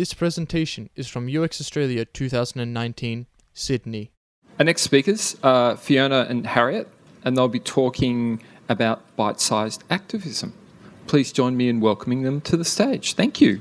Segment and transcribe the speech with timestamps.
[0.00, 4.10] This presentation is from UX Australia 2019, Sydney.
[4.58, 6.88] Our next speakers are Fiona and Harriet,
[7.22, 10.54] and they'll be talking about bite sized activism.
[11.06, 13.12] Please join me in welcoming them to the stage.
[13.12, 13.60] Thank you.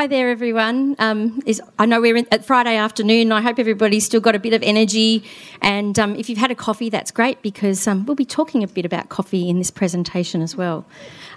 [0.00, 0.96] Hi there, everyone.
[0.98, 3.32] Um, is, I know we're in, at Friday afternoon.
[3.32, 5.22] I hope everybody's still got a bit of energy.
[5.60, 8.66] And um, if you've had a coffee, that's great because um, we'll be talking a
[8.66, 10.86] bit about coffee in this presentation as well.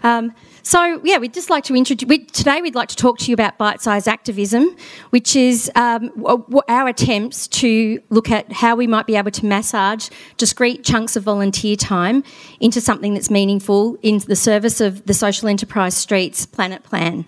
[0.02, 2.08] Um, so, yeah, we'd just like to introduce.
[2.08, 4.78] We, today, we'd like to talk to you about bite sized activism,
[5.10, 6.26] which is um,
[6.70, 11.24] our attempts to look at how we might be able to massage discrete chunks of
[11.24, 12.24] volunteer time
[12.62, 17.28] into something that's meaningful in the service of the social enterprise STREAT's planet plan.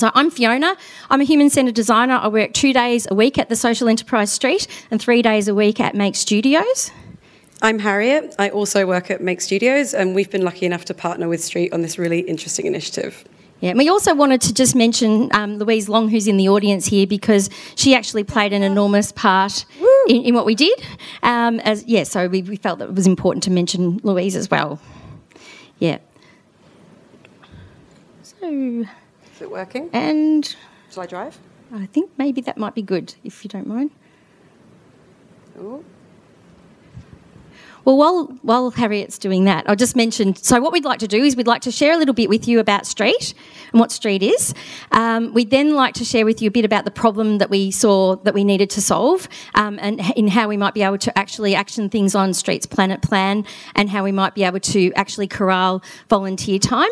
[0.00, 0.78] So I'm Fiona.
[1.10, 2.14] I'm a human centred designer.
[2.14, 5.54] I work two days a week at the Social Enterprise STREAT and three days a
[5.54, 6.90] week at Meld Studios.
[7.60, 8.34] I'm Harriet.
[8.38, 11.74] I also work at Meld Studios, and we've been lucky enough to partner with STREAT
[11.74, 13.26] on this really interesting initiative.
[13.60, 16.86] Yeah, and we also wanted to just mention um, Louise Long, who's in the audience
[16.86, 19.66] here, because she actually played an enormous part
[20.08, 20.82] in, in, what we did.
[21.22, 24.50] Um, as yeah, so we, we felt that it was important to mention Louise as
[24.50, 24.80] well.
[25.78, 25.98] Yeah.
[28.22, 28.86] So.
[29.40, 29.88] Is it working?
[29.94, 30.54] And.
[30.90, 31.38] Shall I drive?
[31.72, 33.90] I think maybe that might be good, if you don't mind.
[35.58, 35.82] Ooh.
[37.84, 41.22] Well, while, while Harriet's doing that, I'll just mention so, what we'd like to do
[41.22, 43.34] is we'd like to share a little bit with you about STREAT
[43.72, 44.54] and what STREAT is.
[44.92, 47.70] Um, we'd then like to share with you a bit about the problem that we
[47.70, 51.18] saw that we needed to solve um, and in how we might be able to
[51.18, 55.26] actually action things on STREAT's Planet Plan and how we might be able to actually
[55.26, 56.90] corral volunteer time.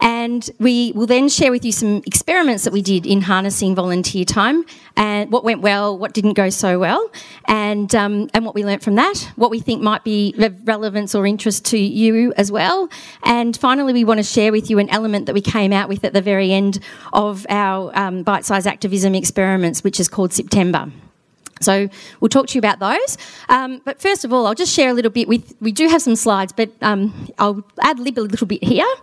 [0.00, 4.24] And we will then share with you some experiments that we did in harnessing volunteer
[4.24, 4.64] time
[4.96, 7.10] and what went well, what didn't go so well,
[7.44, 11.14] and, um, and what we learnt from that, what we think might be of relevance
[11.14, 12.88] or interest to you as well.
[13.22, 16.04] And finally, we want to share with you an element that we came out with
[16.04, 16.78] at the very end
[17.12, 20.90] of our um, bite sized activism experiments, which is called September.
[21.60, 21.88] So
[22.20, 23.16] we'll talk to you about those.
[23.48, 25.54] Um, but first of all, I'll just share a little bit with.
[25.60, 28.86] We do have some slides, but um, I'll ad lib a little bit here.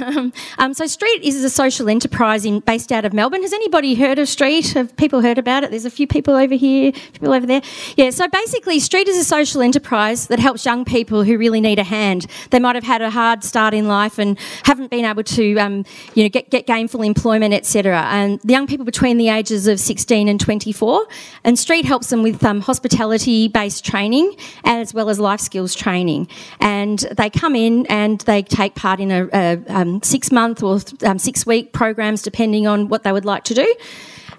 [0.00, 3.42] Um, um, so STREAT is a social enterprise in, based out of Melbourne.
[3.42, 4.68] Has anybody heard of STREAT?
[4.72, 5.70] Have people heard about it?
[5.70, 7.60] There's a few people over here, people over there.
[7.96, 8.10] Yeah.
[8.10, 11.84] So basically, STREAT is a social enterprise that helps young people who really need a
[11.84, 12.26] hand.
[12.50, 15.84] They might have had a hard start in life and haven't been able to, um,
[16.14, 18.02] you know, get, get gainful employment, etc.
[18.10, 21.06] And the young people between the ages of 16 and 24,
[21.44, 24.32] and STREAT helps them with um, hospitality based training
[24.64, 26.28] as well as life skills training.
[26.60, 30.78] And they come in and they take part in a, a um, six month or
[31.04, 33.74] um, six week programs depending on what they would like to do.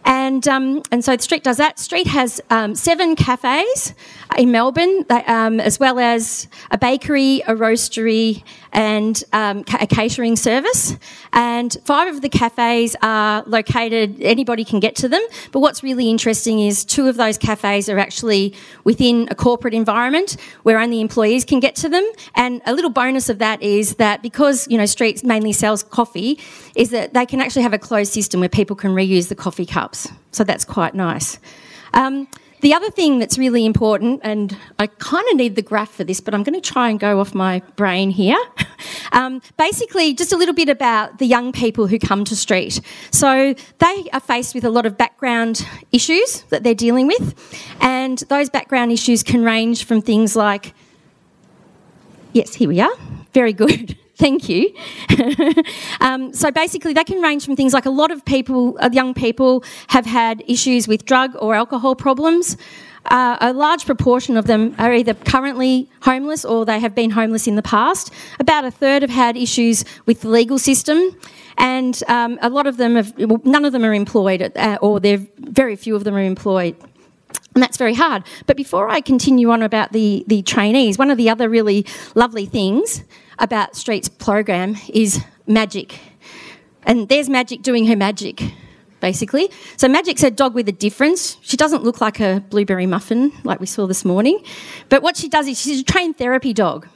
[0.05, 1.77] And, um, and so STREAT does that.
[1.77, 3.93] STREAT has um, seven cafes
[4.37, 10.95] in Melbourne, um, as well as a bakery, a roastery, and um, a catering service.
[11.33, 15.21] And five of the cafes are located, anybody can get to them.
[15.51, 18.53] But what's really interesting is two of those cafes are actually
[18.83, 22.09] within a corporate environment where only employees can get to them.
[22.35, 26.39] And a little bonus of that is that because, you know, STREAT mainly sells coffee,
[26.75, 29.65] is that they can actually have a closed system where people can reuse the coffee
[29.65, 30.07] cups.
[30.31, 31.39] So that's quite nice.
[31.93, 32.27] Um,
[32.61, 36.19] the other thing that's really important, and I kind of need the graph for this,
[36.19, 38.37] but I'm going to try and go off my brain here.
[39.13, 42.79] Um, basically, just a little bit about the young people who come to STREAT.
[43.11, 47.35] So they are faced with a lot of background issues that they're dealing with,
[47.81, 50.73] and those background issues can range from things like,
[52.31, 52.95] yes, here we are,
[53.33, 53.97] very good.
[54.21, 54.71] Thank you.
[55.99, 59.15] um, so basically, they can range from things like a lot of people, uh, young
[59.15, 62.55] people, have had issues with drug or alcohol problems.
[63.05, 67.47] Uh, a large proportion of them are either currently homeless or they have been homeless
[67.47, 68.11] in the past.
[68.39, 70.99] About a third have had issues with the legal system,
[71.57, 74.99] and um, a lot of them have, well, none of them are employed, uh, or
[75.39, 76.75] very few of them are employed.
[77.55, 78.23] And that's very hard.
[78.45, 82.45] But before I continue on about the, the trainees, one of the other really lovely
[82.45, 83.03] things
[83.41, 85.99] about STREAT's program is magic.
[86.83, 88.41] And there's Magic doing her magic,
[89.01, 89.51] basically.
[89.77, 91.37] So Magic's a dog with a difference.
[91.41, 94.43] She doesn't look like a blueberry muffin like we saw this morning.
[94.89, 96.87] But what she does is she's a trained therapy dog.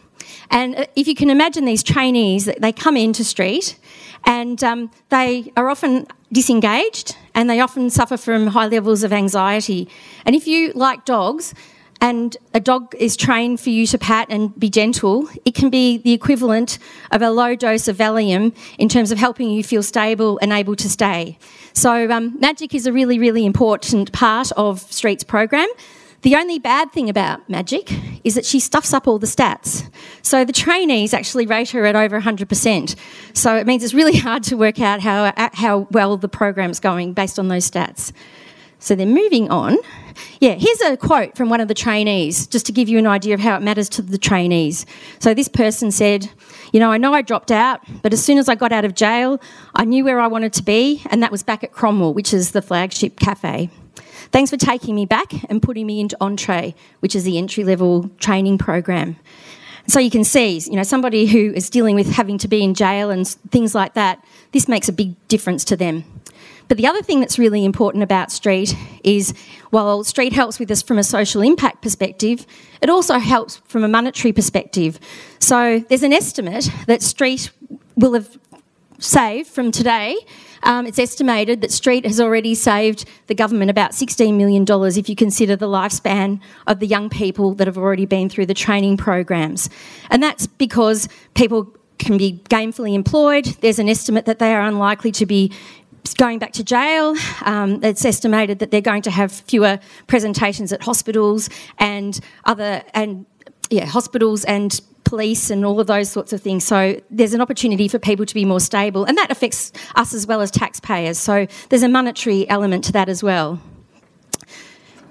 [0.49, 3.77] And uh, if you can imagine these trainees, they come into STREAT
[4.25, 9.87] and um, they are often disengaged and they often suffer from high levels of anxiety.
[10.25, 11.53] And if you like dogs,
[12.05, 15.97] and a dog is trained for you to pat and be gentle, it can be
[15.97, 16.77] the equivalent
[17.09, 20.75] of a low dose of Valium in terms of helping you feel stable and able
[20.75, 21.39] to stay.
[21.73, 25.67] So, um, magic is a really, really important part of STREAT's program.
[26.21, 27.91] The only bad thing about Magic
[28.23, 29.87] is that she stuffs up all the stats.
[30.21, 32.95] So the trainees actually rate her at over 100%.
[33.33, 37.13] So it means it's really hard to work out how, how well the program's going
[37.13, 38.11] based on those stats.
[38.79, 39.77] So then moving on.
[40.39, 43.33] Yeah, here's a quote from one of the trainees, just to give you an idea
[43.33, 44.85] of how it matters to the trainees.
[45.19, 46.29] So this person said,
[46.71, 48.95] You know, I know I dropped out, but as soon as I got out of
[48.95, 49.41] jail,
[49.73, 52.51] I knew where I wanted to be, and that was back at Cromwell, which is
[52.51, 53.69] the flagship cafe.
[54.31, 58.09] Thanks for taking me back and putting me into Entree, which is the entry level
[58.19, 59.17] training program.
[59.87, 62.73] So you can see, you know, somebody who is dealing with having to be in
[62.73, 66.03] jail and things like that, this makes a big difference to them.
[66.67, 69.35] But the other thing that's really important about STREAT is
[69.69, 72.47] while STREAT helps with this from a social impact perspective,
[72.81, 74.99] it also helps from a monetary perspective.
[75.39, 77.51] So there's an estimate that STREAT
[77.95, 78.37] will have
[78.97, 80.17] saved from today.
[80.65, 85.15] Um, it's estimated that STREAT has already saved the government about $16 million if you
[85.15, 89.69] consider the lifespan of the young people that have already been through the training programs.
[90.09, 93.45] And that's because people can be gainfully employed.
[93.61, 95.51] There's an estimate that they are unlikely to be
[96.17, 97.15] going back to jail.
[97.43, 103.25] Um, it's estimated that they're going to have fewer presentations at hospitals and other and
[103.69, 106.63] yeah hospitals and police and all of those sorts of things.
[106.63, 110.27] So there's an opportunity for people to be more stable, and that affects us as
[110.27, 111.17] well as taxpayers.
[111.17, 113.61] So there's a monetary element to that as well.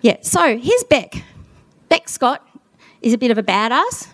[0.02, 0.18] Yeah.
[0.20, 1.24] So here's Beck.
[1.88, 2.46] Beck Scott
[3.00, 4.08] is a bit of a badass.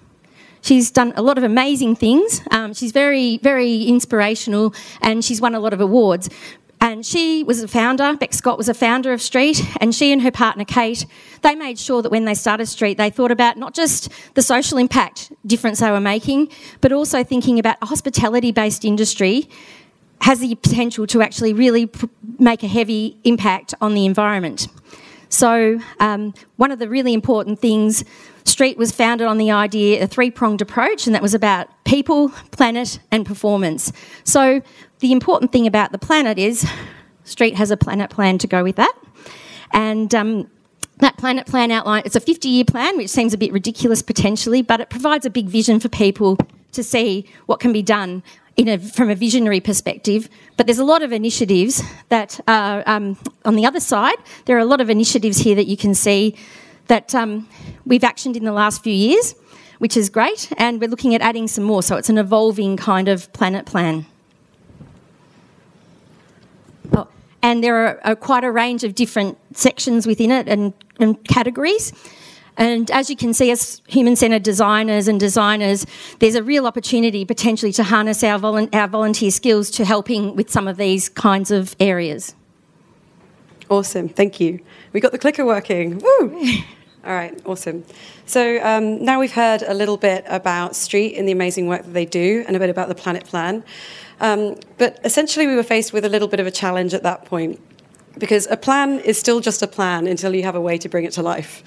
[0.63, 2.43] She's done a lot of amazing things.
[2.51, 6.29] Um, she's very, very inspirational and she's won a lot of awards.
[6.83, 10.23] And she was a founder, Beck Scott was a founder of STREAT, and she and
[10.23, 11.05] her partner Kate,
[11.43, 14.79] they made sure that when they started STREAT, they thought about not just the social
[14.79, 16.51] impact difference they were making,
[16.81, 19.49] but also thinking about a hospitality based industry
[20.23, 21.91] has the potential to actually really
[22.39, 24.69] make a heavy impact on the environment.
[25.31, 28.05] So, um, one of the really important things,
[28.45, 32.31] STREAT was founded on the idea, a three pronged approach, and that was about people,
[32.51, 33.93] planet, and performance.
[34.25, 34.61] So,
[34.99, 36.69] the important thing about the planet is
[37.25, 38.93] STREAT has a planet plan to go with that.
[39.73, 40.51] And um,
[40.99, 44.63] that planet plan outline, it's a 50 year plan, which seems a bit ridiculous potentially,
[44.63, 46.39] but it provides a big vision for people
[46.73, 48.23] to see what can be done
[48.59, 50.29] a, from a visionary perspective.
[50.57, 54.19] But there's a lot of initiatives that are um, on the other side.
[54.45, 56.37] There are a lot of initiatives here that you can see
[56.89, 57.49] that um,
[57.87, 59.35] we've actioned in the last few years,
[59.79, 61.83] which is great, and we're looking at adding some more.
[61.83, 64.07] So it's an evolving kind of planet plan.
[67.43, 71.93] and there are, are, quite a range of different sections within it and, and categories.
[72.61, 75.87] And as you can see, as human centred designers and designers,
[76.19, 80.51] there's a real opportunity potentially to harness our, volu- our volunteer skills to helping with
[80.51, 82.35] some of these kinds of areas.
[83.71, 84.61] Awesome, thank you.
[84.93, 86.01] We got the clicker working.
[86.01, 86.43] Woo!
[87.05, 87.83] All right, awesome.
[88.27, 91.95] So um, now we've heard a little bit about STREAT and the amazing work that
[91.95, 93.65] they do, and a bit about the Planet Plan.
[94.21, 97.25] Um, but essentially, we were faced with a little bit of a challenge at that
[97.25, 97.59] point
[98.19, 101.05] because a plan is still just a plan until you have a way to bring
[101.05, 101.63] it to life.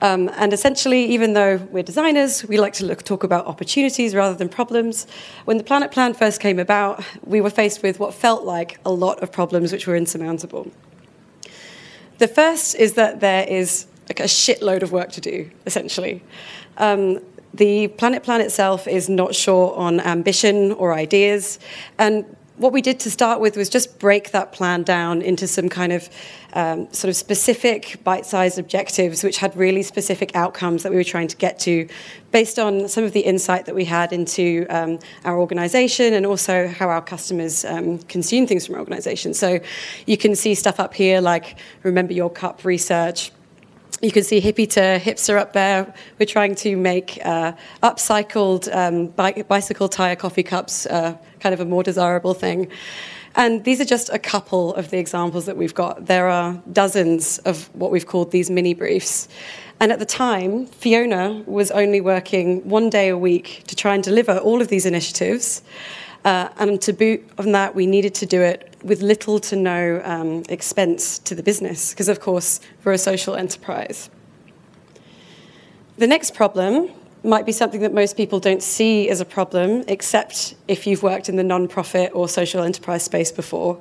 [0.00, 4.34] Um, and essentially, even though we're designers, we like to look, talk about opportunities rather
[4.34, 5.06] than problems.
[5.44, 8.90] When the Planet Plan first came about, we were faced with what felt like a
[8.90, 10.70] lot of problems which were insurmountable.
[12.18, 16.22] The first is that there is like a shitload of work to do, essentially.
[16.78, 17.20] Um,
[17.54, 21.58] the Planet Plan itself is not sure on ambition or ideas.
[21.98, 22.24] And
[22.58, 25.92] what we did to start with was just break that plan down into some kind
[25.92, 26.08] of
[26.52, 31.04] um, sort of specific bite sized objectives, which had really specific outcomes that we were
[31.04, 31.88] trying to get to
[32.32, 36.68] based on some of the insight that we had into um, our organization and also
[36.68, 39.32] how our customers um, consume things from our organization.
[39.34, 39.60] So
[40.06, 43.30] you can see stuff up here like Remember Your Cup research
[44.00, 45.92] you can see hippie to hipster up there.
[46.18, 47.52] We're trying to make uh,
[47.82, 49.08] upcycled um,
[49.42, 52.70] bicycle tire coffee cups uh, kind of a more desirable thing.
[53.34, 56.06] And these are just a couple of the examples that we've got.
[56.06, 59.28] There are dozens of what we've called these mini briefs.
[59.80, 64.02] And at the time, Fiona was only working one day a week to try and
[64.02, 65.62] deliver all of these initiatives.
[66.24, 70.00] Uh, and to boot on that, we needed to do it with little to no
[70.04, 74.10] um, expense to the business, because of course, we're a social enterprise.
[75.96, 76.90] The next problem
[77.24, 81.28] might be something that most people don't see as a problem, except if you've worked
[81.28, 83.80] in the non-profit or social enterprise space before.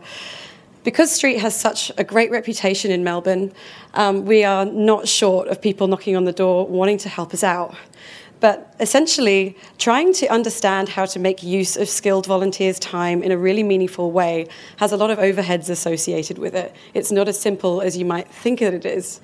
[0.84, 3.52] Because STREAT has such a great reputation in Melbourne,
[3.94, 7.44] um, we are not short of people knocking on the door wanting to help us
[7.44, 7.76] out.
[8.40, 13.38] But essentially, trying to understand how to make use of skilled volunteers' time in a
[13.38, 16.76] really meaningful way has a lot of overheads associated with it.
[16.94, 19.20] It's not as simple as you might think that it is.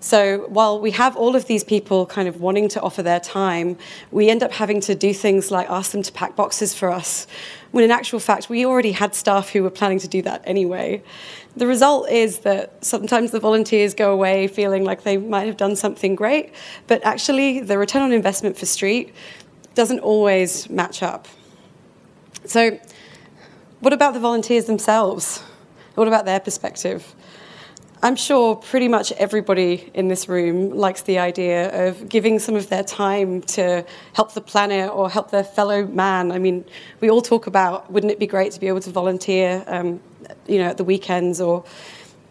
[0.00, 3.76] So while we have all of these people kind of wanting to offer their time,
[4.10, 7.26] we end up having to do things like ask them to pack boxes for us,
[7.72, 11.02] when in actual fact, we already had staff who were planning to do that anyway.
[11.56, 15.74] The result is that sometimes the volunteers go away feeling like they might have done
[15.74, 16.52] something great,
[16.86, 18.95] but actually the return on investment for STREAT
[19.74, 21.28] doesn't always match up.
[22.44, 22.78] So,
[23.80, 25.42] what about the volunteers themselves?
[25.94, 27.14] What about their perspective?
[28.02, 32.68] I'm sure pretty much everybody in this room likes the idea of giving some of
[32.68, 36.30] their time to help the planet or help their fellow man.
[36.30, 36.64] I mean,
[37.00, 40.00] we all talk about wouldn't it be great to be able to volunteer, um,
[40.46, 41.64] you know, at the weekends or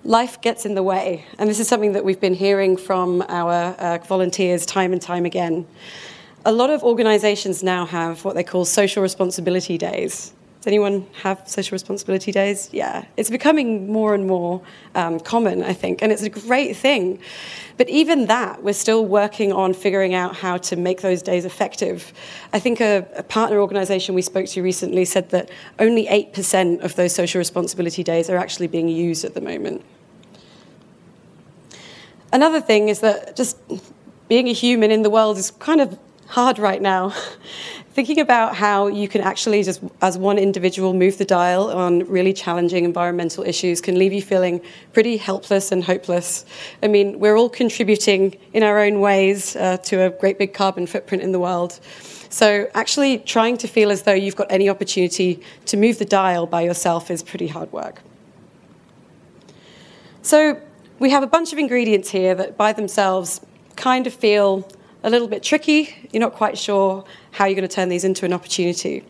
[0.03, 1.25] life gets in the way.
[1.39, 5.25] And this is something that we've been hearing from our uh, volunteers time and time
[5.25, 5.65] again.
[6.47, 10.31] A lot of organizations now have what they call social responsibility days.
[10.59, 12.69] Does anyone have social responsibility days?
[12.71, 14.61] Yeah, it's becoming more and more
[14.93, 17.19] um, common, I think, and it's a great thing.
[17.77, 22.13] But even that, we're still working on figuring out how to make those days effective.
[22.53, 25.49] I think a, a partner organisation we spoke to recently said that
[25.79, 29.83] only 8% of those social responsibility days are actually being used at the moment.
[32.31, 33.57] Another thing is that just
[34.27, 37.13] being a human in the world is kind of hard right now.
[37.95, 42.33] thinking about how you can actually just as one individual move the dial on really
[42.33, 44.59] challenging environmental issues can leave you feeling
[44.91, 46.45] pretty helpless and hopeless.
[46.83, 50.87] I mean we're all contributing in our own ways uh, to a great big carbon
[50.87, 51.79] footprint in the world.
[52.27, 56.45] So actually trying to feel as though you've got any opportunity to move the dial
[56.45, 58.01] by yourself is pretty hard work.
[60.21, 60.59] So
[60.99, 63.39] we have a bunch of ingredients here that by themselves
[63.77, 64.67] kind of feel
[65.05, 65.95] a little bit tricky.
[66.11, 69.05] You're not quite sure how you're going to turn these into an opportunity.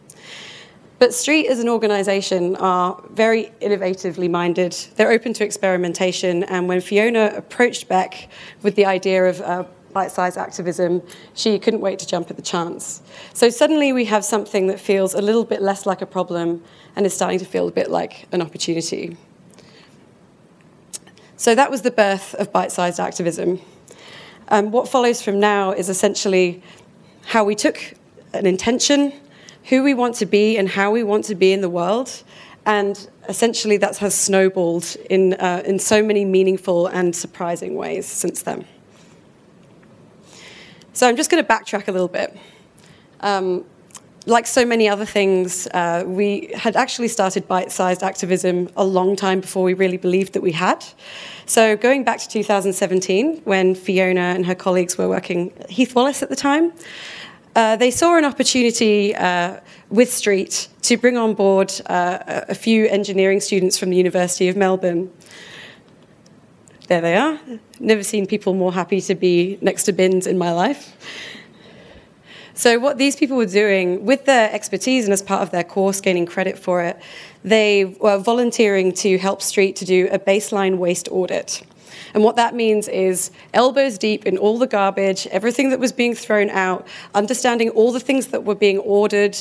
[1.00, 4.74] But STREAT as an organisation are very innovatively minded.
[4.96, 6.44] They're open to experimentation.
[6.44, 8.30] And when Fiona approached Beck
[8.62, 11.02] with the idea of uh, bite sized activism,
[11.34, 13.02] she couldn't wait to jump at the chance.
[13.34, 16.62] So suddenly we have something that feels a little bit less like a problem
[16.98, 19.16] and is starting to feel a bit like an opportunity.
[21.38, 23.62] So that was the birth of bite sized activism.
[24.50, 26.62] Um, what follows from now is essentially
[27.26, 27.94] how we took
[28.34, 29.14] an intention,
[29.66, 32.24] who we want to be, and how we want to be in the world.
[32.66, 38.44] And essentially, that has snowballed in, uh, in so many meaningful and surprising ways since
[38.44, 38.66] then.
[40.94, 42.38] So I'm just going to backtrack a little bit.
[43.22, 43.66] Um,
[44.26, 49.16] like so many other things, uh, we had actually started bite sized activism a long
[49.16, 50.84] time before we really believed that we had.
[51.46, 56.24] So, going back to 2017, when Fiona and her colleagues were working at Heath Wallace
[56.24, 56.74] at the time,
[57.56, 62.88] uh, they saw an opportunity uh, with STREAT to bring on board uh, a few
[62.88, 65.12] engineering students from the University of Melbourne.
[66.88, 67.40] There they are.
[67.80, 70.96] Never seen people more happy to be next to bins in my life.
[72.58, 76.00] So, what these people were doing with their expertise and as part of their course,
[76.00, 76.98] gaining credit for it,
[77.44, 81.64] they were volunteering to help STREAT to do a baseline waste audit.
[82.14, 86.16] And what that means is elbows deep in all the garbage, everything that was being
[86.16, 89.38] thrown out, understanding all the things that were being ordered,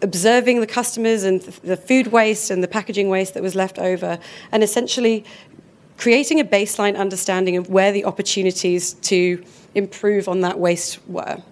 [0.00, 4.18] observing the customers and the food waste and the packaging waste that was left over,
[4.50, 5.26] and essentially
[5.98, 9.44] creating a baseline understanding of where the opportunities to
[9.74, 11.42] improve on that waste were.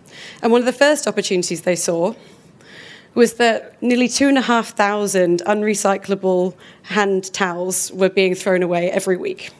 [0.42, 2.14] And one of the first opportunities they saw
[3.14, 8.90] was that nearly two and a half thousand unrecyclable hand towels were being thrown away
[8.90, 9.50] every week.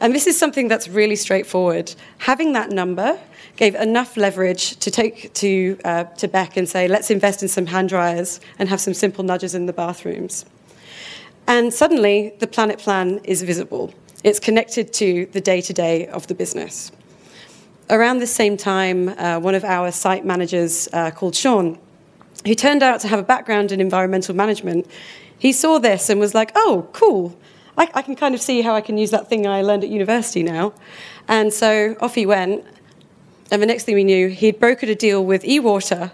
[0.00, 1.94] And this is something that's really straightforward.
[2.18, 3.18] Having that number
[3.56, 7.66] gave enough leverage to take to, uh, to Beck and say, let's invest in some
[7.66, 10.44] hand dryers and have some simple nudges in the bathrooms.
[11.46, 13.92] And suddenly, the Planet Plan is visible.
[14.24, 16.92] It's connected to the day to day of the business
[17.90, 21.78] around the same time, uh, one of our site managers uh, called Sean,
[22.46, 24.86] who turned out to have a background in environmental management,
[25.38, 27.36] he saw this and was like, oh, cool.
[27.76, 29.90] I, I can kind of see how I can use that thing I learned at
[29.90, 30.72] university now.
[31.28, 32.64] And so off he went.
[33.50, 36.12] And the next thing we knew, he'd brokered a deal with eWater.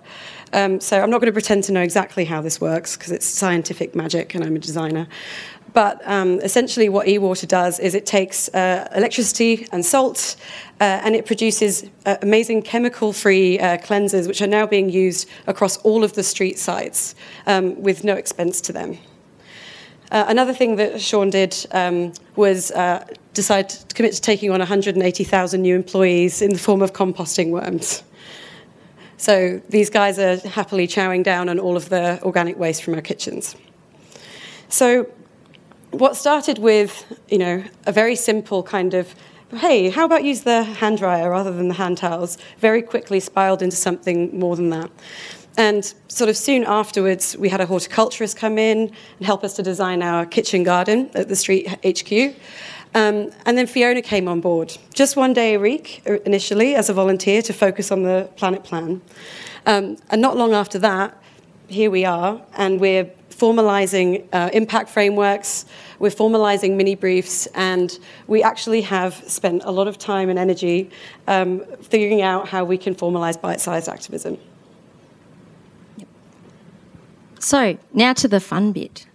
[0.52, 3.26] Um, so I'm not going to pretend to know exactly how this works because it's
[3.26, 5.06] scientific magic and I'm a designer.
[5.72, 10.36] But um, essentially, what eWater does is it takes uh, electricity and salt
[10.80, 15.28] uh, and it produces uh, amazing chemical free uh, cleansers, which are now being used
[15.46, 17.14] across all of the STREAT sites
[17.46, 18.98] um, with no expense to them.
[20.10, 24.58] Uh, another thing that Sean did um, was uh, decide to commit to taking on
[24.58, 28.02] 180,000 new employees in the form of composting worms.
[29.18, 33.02] So these guys are happily chowing down on all of the organic waste from our
[33.02, 33.54] kitchens.
[34.68, 35.10] So
[35.90, 39.14] what started with, you know, a very simple kind of,
[39.56, 43.62] hey, how about use the hand dryer rather than the hand towels, very quickly spiraled
[43.62, 44.90] into something more than that.
[45.56, 49.62] And sort of soon afterwards, we had a horticulturist come in and help us to
[49.62, 52.36] design our kitchen garden at the STREAT HQ.
[52.94, 56.88] Um, and then Fiona came on board, just one day a week uh, initially as
[56.88, 59.02] a volunteer to focus on the planet plan.
[59.66, 61.20] Um, and not long after that,
[61.66, 65.64] here we are, and we're formalizing uh, impact frameworks,
[65.98, 70.90] we're formalizing mini briefs, and we actually have spent a lot of time and energy
[71.28, 74.38] um, figuring out how we can formalize bite sized activism.
[77.38, 79.06] So, now to the fun bit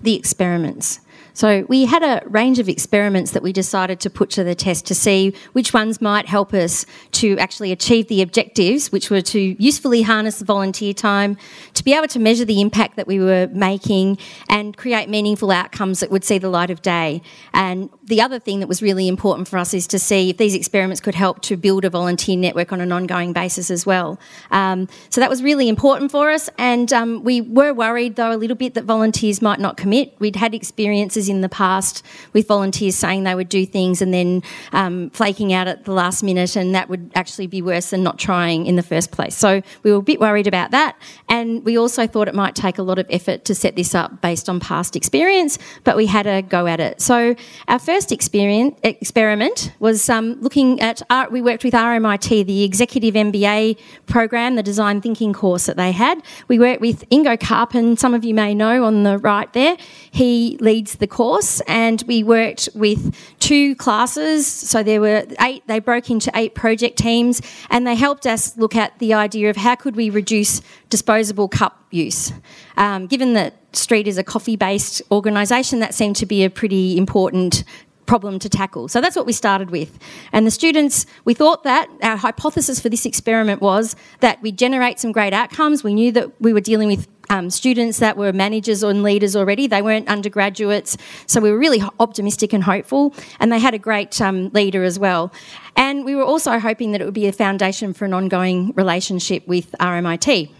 [0.00, 1.00] the experiments.
[1.38, 4.86] So we had a range of experiments that we decided to put to the test
[4.86, 9.40] to see which ones might help us to actually achieve the objectives, which were to
[9.62, 11.36] usefully harness the volunteer time,
[11.74, 14.18] to be able to measure the impact that we were making,
[14.48, 17.22] and create meaningful outcomes that would see the light of day.
[17.54, 20.56] And the other thing that was really important for us is to see if these
[20.56, 24.18] experiments could help to build a volunteer network on an ongoing basis as well.
[24.50, 28.38] Um, so that was really important for us, and um, we were worried though a
[28.42, 30.16] little bit that volunteers might not commit.
[30.18, 34.42] We'd had experiences in the past with volunteers saying they would do things and then
[34.72, 38.18] um, flaking out at the last minute, and that would actually be worse than not
[38.18, 39.36] trying in the first place.
[39.36, 40.96] So we were a bit worried about that,
[41.28, 44.20] and we also thought it might take a lot of effort to set this up
[44.20, 47.00] based on past experience, but we had a go at it.
[47.00, 47.34] So
[47.66, 53.14] our first experience, experiment was um, looking at, our, we worked with RMIT, the Executive
[53.14, 56.22] MBA program, the design thinking course that they had.
[56.46, 57.98] We worked with Ingo Karpen.
[57.98, 59.76] some of you may know on the right there.
[60.10, 64.46] He leads the course, and we worked with two classes.
[64.46, 68.76] So there were eight, they broke into eight project teams, and they helped us look
[68.76, 70.60] at the idea of how could we reduce
[70.90, 72.32] disposable cup use.
[72.76, 76.96] Um, given that STREAT is a coffee based organisation, that seemed to be a pretty
[76.96, 77.64] important
[78.08, 78.88] problem to tackle.
[78.88, 79.96] So that's what we started with.
[80.32, 84.98] And the students, we thought that our hypothesis for this experiment was that we generate
[84.98, 85.84] some great outcomes.
[85.84, 89.66] We knew that we were dealing with um, students that were managers and leaders already.
[89.66, 90.96] They weren't undergraduates,
[91.26, 93.14] so we were really optimistic and hopeful.
[93.38, 95.30] And they had a great um, leader as well.
[95.76, 99.46] And we were also hoping that it would be a foundation for an ongoing relationship
[99.46, 100.50] with RMIT.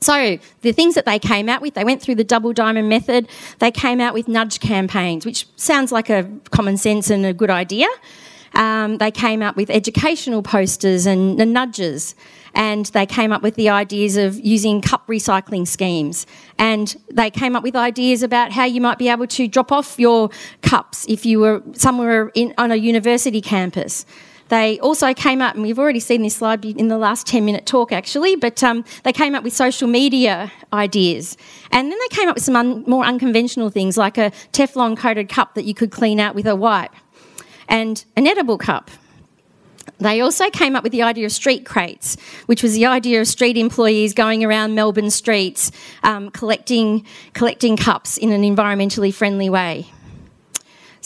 [0.00, 3.28] So, the things that they came out with, they went through the double diamond method.
[3.60, 7.50] They came out with nudge campaigns, which sounds like a common sense and a good
[7.50, 7.88] idea.
[8.54, 12.14] Um, they came up with educational posters and, and nudges
[12.56, 16.26] and they came up with the ideas of using cup recycling schemes.
[16.58, 19.98] And they came up with ideas about how you might be able to drop off
[19.98, 20.30] your
[20.62, 24.06] cups if you were somewhere in, on a university campus.
[24.48, 27.66] They also came up, and we've already seen this slide in the last 10 minute
[27.66, 31.36] talk actually, but um, they came up with social media ideas.
[31.72, 35.28] And then they came up with some un- more unconventional things like a Teflon coated
[35.28, 36.92] cup that you could clean out with a wipe
[37.68, 38.90] and an edible cup.
[39.98, 43.26] They also came up with the idea of street crates, which was the idea of
[43.26, 49.86] STREAT employees going around Melbourne streets um, collecting, collecting cups in an environmentally friendly way.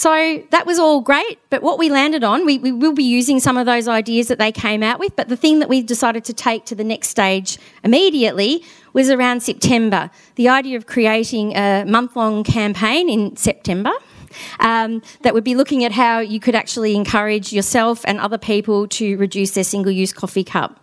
[0.00, 3.38] So that was all great, but what we landed on, we, we, will be using
[3.38, 6.24] some of those ideas that they came out with, but the thing that we decided
[6.24, 10.10] to take to the next stage immediately was around September.
[10.36, 13.92] The idea of creating a month long campaign in September
[14.60, 18.88] um, that would be looking at how you could actually encourage yourself and other people
[18.88, 20.82] to reduce their single use coffee cup.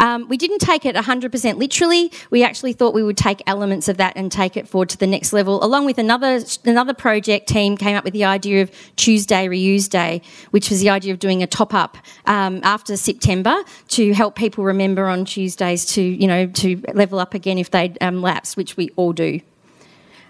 [0.00, 2.12] Um, we didn't take it 100% literally.
[2.30, 5.06] We actually thought we would take elements of that and take it forward to the
[5.06, 5.62] next level.
[5.64, 10.22] Along with another another project team came up with the idea of Tuesday Reuse Day,
[10.50, 13.56] which was the idea of doing a top up um, after September
[13.88, 17.94] to help people remember on Tuesdays to you know to level up again if they
[18.00, 19.40] um, lapse, which we all do.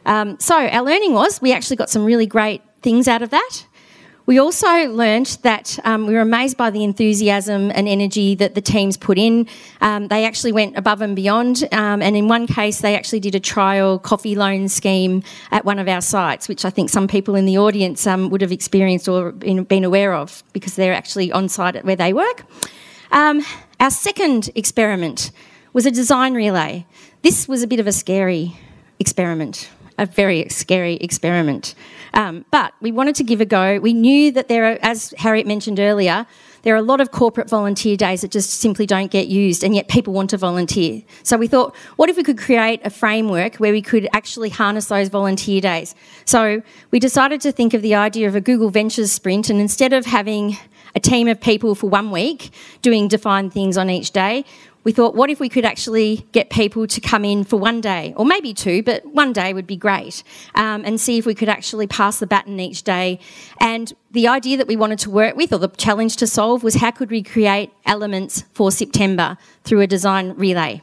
[0.06, 3.66] Um, so our learning was we actually got some really great things out of that.
[4.26, 8.62] We also learnt that um, we were amazed by the enthusiasm and energy that the
[8.62, 9.46] teams put in.
[9.82, 13.34] Um, they actually went above and beyond, um, and in one case, they actually did
[13.34, 17.34] a trial coffee loan scheme at one of our sites, which I think some people
[17.34, 21.30] in the audience um, would have experienced or been, been, aware of because they're actually
[21.30, 22.44] on site at where they work.
[23.12, 23.44] Um,
[23.78, 25.32] our second experiment
[25.74, 26.86] was a design relay.
[27.20, 28.56] This was a bit of a scary
[28.98, 31.74] experiment a very scary experiment.
[32.14, 33.78] Um, but we wanted to give a go.
[33.80, 36.26] We knew that there are, as Harriet mentioned earlier,
[36.62, 39.74] there are a lot of corporate volunteer days that just simply don't get used, and
[39.74, 41.02] yet people want to volunteer.
[41.22, 44.86] So we thought, what if we could create a framework where we could actually harness
[44.86, 45.94] those volunteer days?
[46.24, 49.92] So we decided to think of the idea of a Google Ventures sprint, and instead
[49.92, 50.56] of having
[50.94, 54.44] a team of people for one week doing defined things on each day,
[54.84, 58.14] we thought, what if we could actually get people to come in for one day,
[58.16, 60.22] or maybe two, but one day would be great,
[60.54, 63.18] um, and see if we could actually pass the baton each day.
[63.60, 66.76] And the idea that we wanted to work with, or the challenge to solve, was
[66.76, 70.82] how could we create elements for September through a design relay.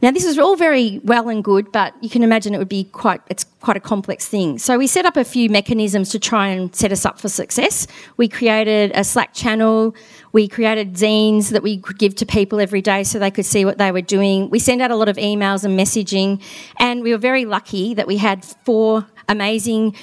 [0.00, 2.84] Now, this is all very well and good, but you can imagine it would be
[2.84, 4.58] quite, it's quite a complex thing.
[4.58, 7.88] So we set up a few mechanisms to try and set us up for success.
[8.16, 9.96] We created a Slack channel,
[10.32, 13.64] we created zines that we could give to people every day so they could see
[13.64, 14.50] what they were doing.
[14.50, 16.42] We sent out a lot of emails and messaging,
[16.78, 19.94] and we were very lucky that we had four amazing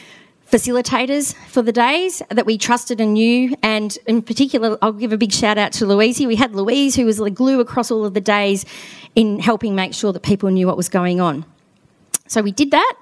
[0.52, 3.56] facilitators for the days that we trusted and knew.
[3.64, 6.20] And in particular, I'll give a big shout out to Louise.
[6.20, 8.66] We had Louise, who was the glue across all of the days
[9.16, 11.46] in helping make sure that people knew what was going on.
[12.28, 12.94] So we did that.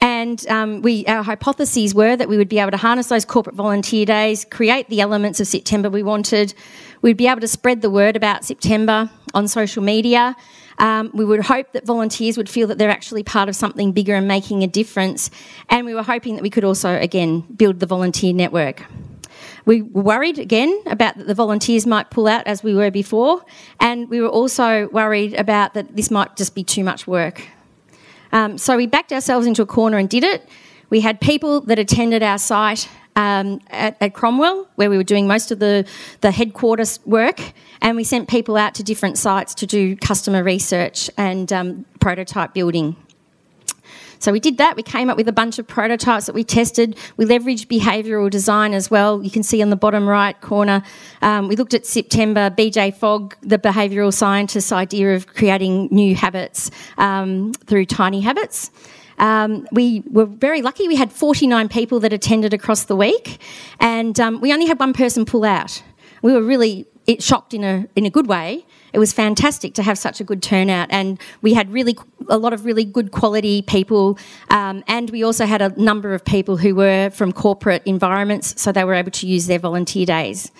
[0.00, 3.54] And um, we, our hypotheses were that we would be able to harness those corporate
[3.54, 6.54] volunteer days, create the elements of September we wanted.
[7.02, 10.36] We'd be able to spread the word about September on social media.
[10.78, 14.14] Um, we would hope that volunteers would feel that they're actually part of something bigger
[14.14, 15.30] and making a difference.
[15.68, 18.84] And we were hoping that we could also, again, build the volunteer network.
[19.66, 23.44] We were worried again about that the volunteers might pull out as we were before,
[23.78, 27.42] and we were also worried about that this might just be too much work.
[28.32, 30.48] Um, so we backed ourselves into a corner and did it.
[30.88, 35.26] We had people that attended our site um, at, at, Cromwell, where we were doing
[35.26, 35.86] most of the,
[36.20, 37.40] the headquarters work,
[37.80, 42.54] and we sent people out to different sites to do customer research and um, prototype
[42.54, 42.96] building.
[44.20, 44.76] So we did that.
[44.76, 46.96] We came up with a bunch of prototypes that we tested.
[47.16, 49.24] We leveraged behavioural design as well.
[49.24, 50.82] You can see on the bottom right corner,
[51.22, 56.70] um, we looked at September, BJ Fogg, the behavioural scientist's idea of creating new habits
[56.98, 58.70] um, through tiny habits.
[59.18, 60.86] Um, we were very lucky.
[60.86, 63.38] We had 49 people that attended across the week,
[63.78, 65.82] and um, we only had one person pull out.
[66.22, 66.86] We were really
[67.18, 70.42] shocked in a in a good way it was fantastic to have such a good
[70.42, 71.96] turnout, and we had really
[72.28, 74.18] a lot of really good quality people,
[74.50, 78.72] um, and we also had a number of people who were from corporate environments, so
[78.72, 80.50] they were able to use their volunteer days.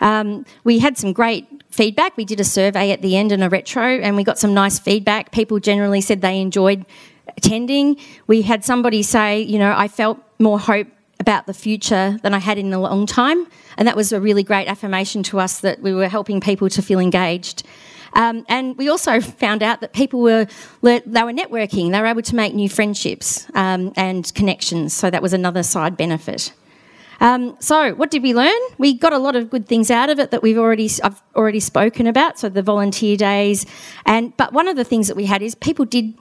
[0.00, 2.16] Um, we had some great feedback.
[2.16, 4.78] We did a survey at the end and a retro, and we got some nice
[4.78, 5.30] feedback.
[5.30, 6.84] People generally said they enjoyed
[7.36, 7.96] attending.
[8.26, 10.88] We had somebody say, you know, I felt more hope
[11.22, 13.46] about the future than I had in a long time.
[13.78, 16.82] And that was a really great affirmation to us that we were helping people to
[16.82, 17.62] feel engaged.
[18.14, 20.46] Um, and we also found out that people were
[20.82, 21.92] they were networking.
[21.92, 24.92] They were able to make new friendships um, and connections.
[24.92, 26.52] So that was another side benefit.
[27.20, 28.60] Um, so what did we learn?
[28.78, 31.60] We got a lot of good things out of it that we've already I've already
[31.60, 32.38] spoken about.
[32.38, 33.64] So the volunteer days,
[34.04, 36.14] and but one of the things that we had is people did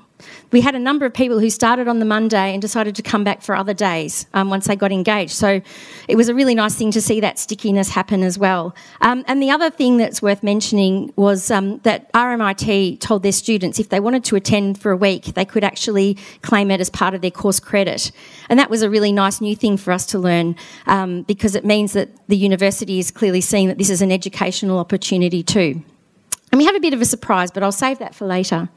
[0.51, 3.23] we had a number of people who started on the Monday and decided to come
[3.23, 5.31] back for other days um, once they got engaged.
[5.31, 5.61] So
[6.07, 8.75] it was a really nice thing to see that stickiness happen as well.
[9.01, 13.79] Um, and the other thing that's worth mentioning was um, that RMIT told their students
[13.79, 17.13] if they wanted to attend for a week, they could actually claim it as part
[17.13, 18.11] of their course credit.
[18.49, 20.55] And that was a really nice new thing for us to learn
[20.87, 24.79] um, because it means that the university is clearly seeing that this is an educational
[24.79, 25.83] opportunity too.
[26.51, 28.69] And we have a bit of a surprise, but I'll save that for later.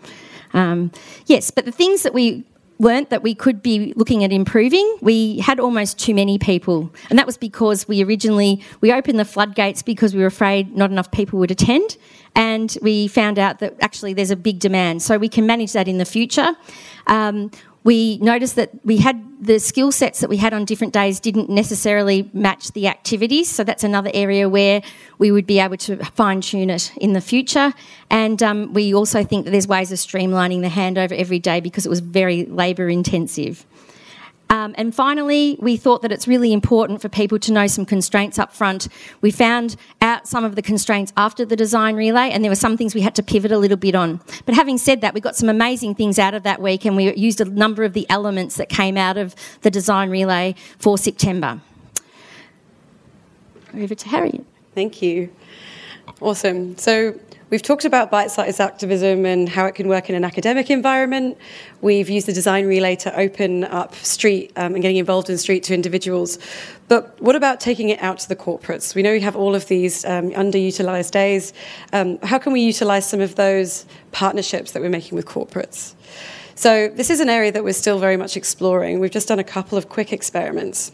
[0.54, 0.90] Um,
[1.26, 2.44] yes, but the things that we
[2.78, 6.92] learnt that we could be looking at improving we had almost too many people.
[7.08, 10.90] And that was because we originally we opened the floodgates because we were afraid not
[10.90, 11.96] enough people would attend.
[12.34, 15.02] And we found out that actually there's a big demand.
[15.02, 16.56] So we can manage that in the future.
[17.06, 17.50] Um,
[17.85, 21.51] we noticed that we had the skill sets that we had on different days didn't
[21.51, 23.51] necessarily match the activities.
[23.51, 24.81] So that's another area where
[25.18, 27.75] we would be able to fine tune it in the future.
[28.09, 31.85] And um, we also think that there's ways of streamlining the handover every day because
[31.85, 33.66] it was very labour intensive.
[34.50, 38.38] Um, and finally, we thought that it's really important for people to know some constraints
[38.38, 38.88] up front.
[39.20, 42.76] We found out some of the constraints after the design relay, and there were some
[42.76, 44.20] things we had to pivot a little bit on.
[44.44, 47.14] But having said that, we got some amazing things out of that week, and we
[47.14, 51.61] used a number of the elements that came out of the design relay for September.
[53.74, 54.44] Over to Harriet.
[54.74, 55.33] Thank you.
[56.20, 56.76] Awesome.
[56.76, 57.18] So
[57.54, 61.38] We've talked about bite sized activism and how it can work in an academic environment.
[61.82, 65.62] We've used the design relay to open up STREAT um, and getting involved in STREAT
[65.62, 66.40] to individuals.
[66.88, 68.96] But what about taking it out to the corporates?
[68.96, 71.52] We know we have all of these um, underutilized days.
[71.92, 75.94] Um, how can we utilize some of those partnerships that we're making with corporates?
[76.56, 78.98] So, this is an area that we're still very much exploring.
[78.98, 80.90] We've just done a couple of quick experiments.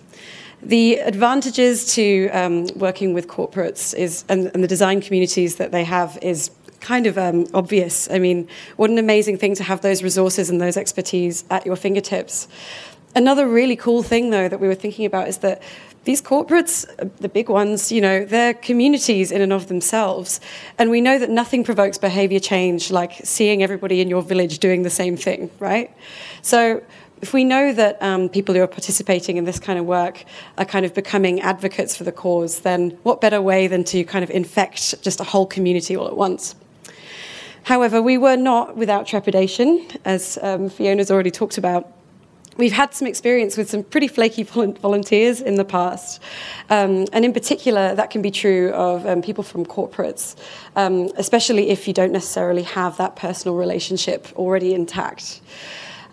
[0.63, 5.85] The advantages to um, working with corporates is, and, and, the design communities that they
[5.85, 8.11] have is kind of um, obvious.
[8.11, 8.47] I mean,
[8.77, 12.47] what an amazing thing to have those resources and those expertise at your fingertips.
[13.15, 15.63] another really cool thing, though, that we were thinking about is that
[16.05, 16.87] these corporates,
[17.19, 20.41] the big ones, you know, they're communities in and of themselves.
[20.79, 24.83] And we know that nothing provokes behavior change like seeing everybody in your village doing
[24.83, 25.95] the same thing, right?
[26.43, 26.83] So
[27.23, 30.25] if we know that um, people who are participating in this kind of work
[30.57, 34.23] are kind of becoming advocates for the cause, then what better way than to kind
[34.23, 36.55] of infect just a whole community all at once?
[37.65, 41.93] However, we were not without trepidation, as um, Fiona's already talked about.
[42.57, 46.21] We've had some experience with some pretty flaky volunteers in the past.
[46.69, 50.37] Um, and in particular, that can be true of um, people from corporates,
[50.77, 55.41] um, especially if you don't necessarily have that personal relationship already intact.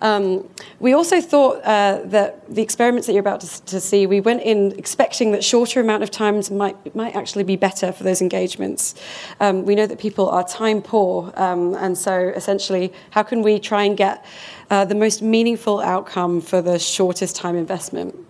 [0.02, 0.48] Um,
[0.80, 4.44] we also thought uh, that the experiments that you're about to, to, see, we went
[4.44, 8.96] in expecting that shorter amount of times might, might actually be better for those engagements.
[9.40, 13.60] Um, we know that people are time poor, um, and so essentially, how can we
[13.60, 14.26] try and get
[14.70, 18.27] uh, the most meaningful outcome for the shortest time investment?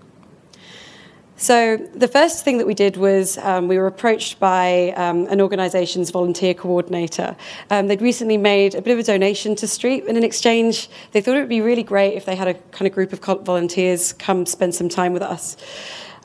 [1.40, 5.40] So the first thing that we did was um, we were approached by um, an
[5.40, 7.36] organisation's volunteer coordinator.
[7.70, 11.22] Um, they'd recently made a bit of a donation to STREAT, and in exchange, they
[11.22, 14.14] thought it would be really great if they had a kind of group of volunteers
[14.14, 15.58] come spend some time with us.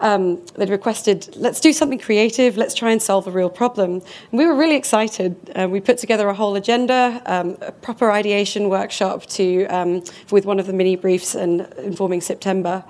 [0.03, 4.03] Um, they'd requested, let's do something creative, let's try and solve a real problem.
[4.31, 5.37] And we were really excited.
[5.55, 10.45] Uh, we put together a whole agenda, um, a proper ideation workshop to, um, with
[10.45, 12.85] one of the mini briefs and informing September.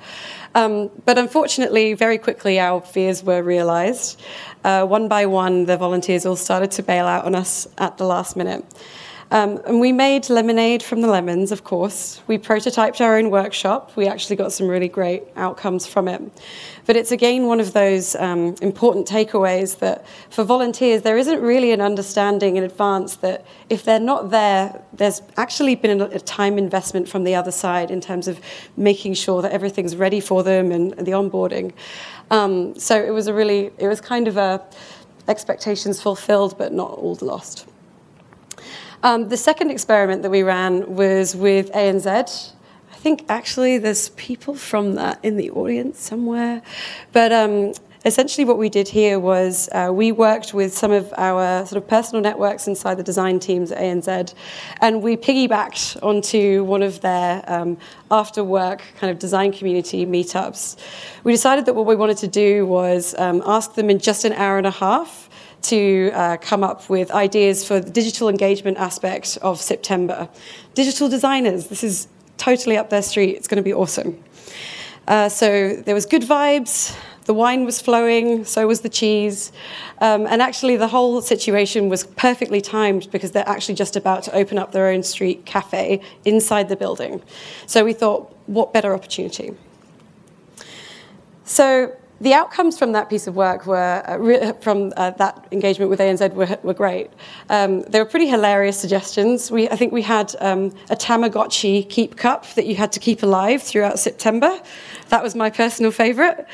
[0.54, 4.20] Um, but unfortunately, very quickly, our fears were realized.
[4.64, 8.04] Uh, one by one, the volunteers all started to bail out on us at the
[8.04, 8.64] last minute.
[9.32, 12.20] Um, and we made lemonade from the lemons, of course.
[12.26, 13.96] We prototyped our own workshop.
[13.96, 16.20] We actually got some really great outcomes from it.
[16.84, 21.72] But it's again one of those um, important takeaways that for volunteers, there isn't really
[21.72, 27.08] an understanding in advance that if they're not there, there's actually been a time investment
[27.08, 28.38] from the other side in terms of
[28.76, 31.72] making sure that everything's ready for them and, the onboarding.
[32.30, 34.62] Um, so it was a really, it was kind of a
[35.26, 37.66] expectations fulfilled, but not all lost.
[39.04, 42.06] Um, the second experiment that we ran was with ANZ.
[42.06, 46.62] I think actually there's people from that in the audience somewhere.
[47.12, 47.72] But um,
[48.04, 51.88] essentially what we did here was uh, we worked with some of our sort of
[51.88, 54.34] personal networks inside the design teams at ANZ,
[54.80, 57.76] and we piggybacked onto one of their um,
[58.10, 60.76] after work kind of design community meetups.
[61.24, 64.32] We decided that what we wanted to do was um, ask them in just an
[64.32, 65.21] hour and a half
[65.62, 70.28] to uh, come up with ideas for the digital engagement aspect of September.
[70.74, 73.36] Digital designers, this is totally up their street.
[73.36, 74.22] It's going to be awesome.
[75.06, 76.96] Uh, so there was good vibes.
[77.24, 79.52] The wine was flowing, so was the cheese.
[80.00, 84.34] Um, and actually, the whole situation was perfectly timed because they're actually just about to
[84.34, 87.22] open up their own STREAT cafe inside the building.
[87.66, 89.52] So we thought, what better opportunity?
[91.44, 95.98] So the outcomes from that piece of work were uh, from uh, that engagement with
[95.98, 97.10] ANZ were, were great.
[97.50, 99.50] Um, they were pretty hilarious suggestions.
[99.50, 103.24] We, I think we had um, a Tamagotchi keep cup that you had to keep
[103.24, 104.60] alive throughout September.
[105.08, 106.46] That was my personal favourite.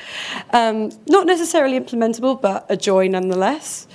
[0.54, 3.88] Um, not necessarily implementable, but a joy nonetheless.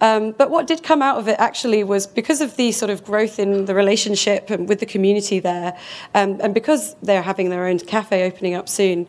[0.00, 3.04] Um, but what did come out of it actually was because of the sort of
[3.04, 5.76] growth in the relationship and with the community there,
[6.14, 9.06] um, and because they're having their own cafe opening up soon,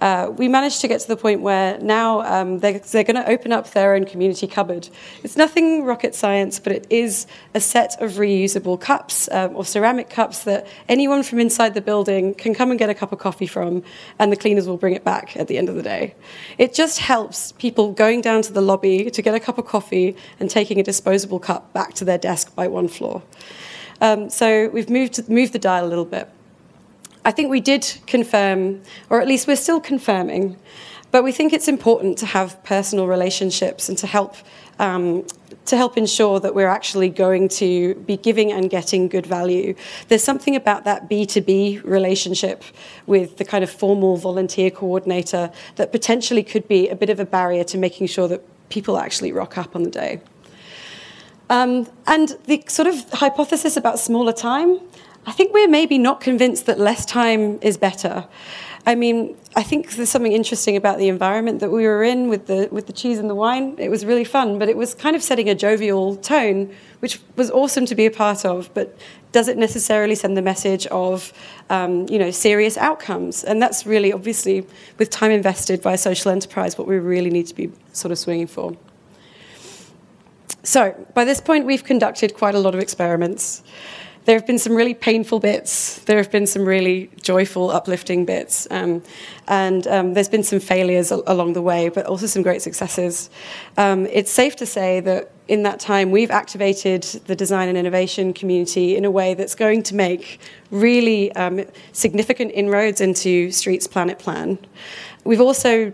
[0.00, 3.28] uh, we managed to get to the point where now um, they're, they're going to
[3.28, 4.88] open up their own community cupboard.
[5.22, 10.10] It's nothing rocket science, but it is a set of reusable cups um, or ceramic
[10.10, 13.46] cups that anyone from inside the building can come and get a cup of coffee
[13.46, 13.82] from,
[14.18, 16.14] and the cleaners will bring it back at the end of the day.
[16.58, 20.16] It just helps people going down to the lobby to get a cup of coffee
[20.40, 23.22] and taking a disposable cup back to their desk by one floor.
[24.00, 26.28] Um, so we've moved, moved the dial a little bit.
[27.24, 30.56] I think we did confirm, or at least we're still confirming,
[31.10, 34.36] but we think it's important to have personal relationships and to help
[34.78, 35.24] um,
[35.66, 39.74] to help ensure that we're actually going to be giving and getting good value.
[40.08, 42.62] There's something about that B2B relationship
[43.06, 47.24] with the kind of formal volunteer coordinator that potentially could be a bit of a
[47.24, 50.20] barrier to making sure that people actually rock up on the day.
[51.50, 54.80] Um, and the sort of hypothesis about smaller time,
[55.26, 58.26] I think we're maybe not convinced that less time is better.
[58.86, 62.46] I mean, I think there's something interesting about the environment that we were in with
[62.46, 63.76] the with the cheese and the wine.
[63.78, 66.70] It was really fun, but it was kind of setting a jovial tone,
[67.00, 68.68] which was awesome to be a part of.
[68.74, 68.98] But
[69.32, 71.32] does it necessarily send the message of,
[71.70, 73.42] um, you know, serious outcomes?
[73.42, 74.66] And that's really obviously,
[74.98, 78.18] with time invested by a social enterprise, what we really need to be sort of
[78.18, 78.76] swinging for.
[80.62, 83.62] So, by this point, we've conducted quite a lot of experiments.
[84.24, 85.98] There have been some really painful bits.
[86.04, 88.66] There have been some really joyful, uplifting bits.
[88.70, 89.02] Um,
[89.48, 93.28] and um, there's been some failures al- along the way, but also some great successes.
[93.76, 98.32] Um, it's safe to say that in that time, we've activated the design and innovation
[98.32, 101.60] community in a way that's going to make really um,
[101.92, 104.58] significant inroads into STREAT's Planet Plan.
[105.24, 105.92] We've also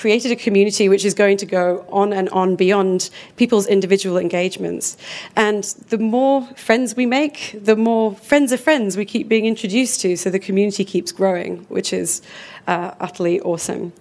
[0.00, 4.96] created a community which is going to go on and on beyond people's individual engagements.
[5.36, 10.00] And the more friends we make, the more friends of friends we keep being introduced
[10.00, 12.22] to, so the community keeps growing, which is
[12.66, 13.92] uh, utterly awesome.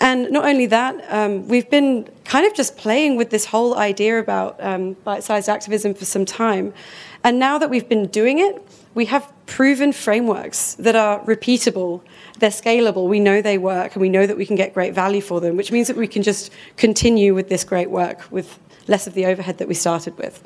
[0.00, 4.18] And not only that, um, we've been kind of just playing with this whole idea
[4.18, 6.74] about um, bite sized activism for some time.
[7.24, 8.60] And now that we've been doing it,
[8.94, 12.02] we have proven frameworks that are repeatable
[12.42, 15.20] they're scalable, we know they work, and we know that we can get great value
[15.20, 19.06] for them, which means that we can just continue with this great work with less
[19.06, 20.42] of the overhead that we started with.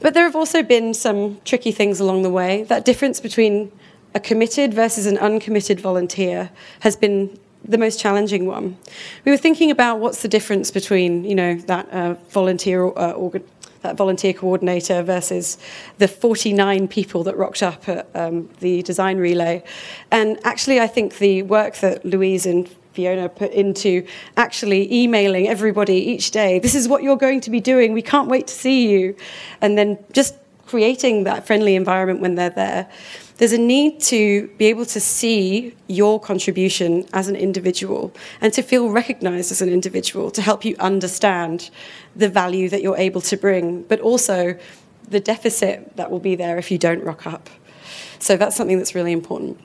[0.00, 2.64] But there have also been some tricky things along the way.
[2.64, 3.70] That difference between
[4.12, 8.76] a committed versus an uncommitted volunteer has been the most challenging one.
[9.24, 13.44] We were thinking about what's the difference between, you know, that uh, volunteer uh, organ-
[13.82, 15.58] that volunteer coordinator versus
[15.98, 19.62] the 49 people that rocked up at um, the design relay.
[20.10, 25.96] And actually, I think the work that Louise and Fiona put into actually emailing everybody
[25.96, 28.90] each day, this is what you're going to be doing, we can't wait to see
[28.90, 29.16] you.
[29.60, 32.88] And then just creating that friendly environment when they're there
[33.42, 38.62] there's a need to be able to see your contribution as an individual and to
[38.62, 41.68] feel recognized as an individual to help you understand
[42.14, 44.56] the value that you're able to bring, but also
[45.08, 47.50] the deficit that will be there if you don't rock up.
[48.20, 49.58] So that's something that's really important.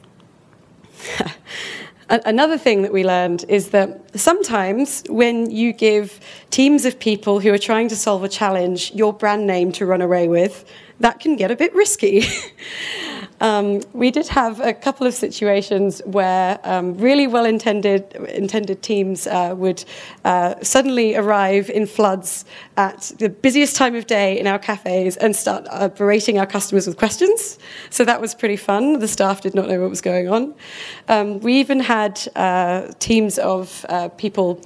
[2.10, 7.54] Another thing that we learned is that sometimes when you give teams of people who
[7.54, 10.66] are trying to solve a challenge your brand name to run away with,
[11.00, 12.26] that can get a bit risky.
[13.40, 19.54] Um, we did have a couple of situations where um, really well intended teams uh,
[19.56, 19.84] would
[20.26, 22.46] uh, suddenly arrive in floods
[22.78, 26.88] at the busiest time of day in our cafes and start uh, berating our customers
[26.88, 27.60] with questions.
[27.90, 29.00] So that was pretty fun.
[29.00, 30.56] The staff did not know what was going on.
[31.08, 34.62] Um, we even had uh, teams of uh, people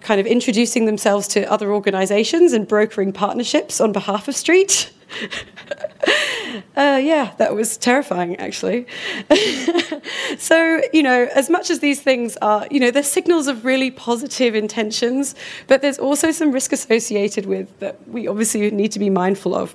[0.00, 4.90] kind of introducing themselves to other organizations and brokering partnerships on behalf of STREAT.
[6.76, 8.86] uh, yeah, that was terrifying, actually.
[10.38, 13.90] so, you know, as much as these things are, you know, they're signals of really
[13.90, 15.34] positive intentions,
[15.66, 19.74] but there's also some risk associated with that we obviously need to be mindful of.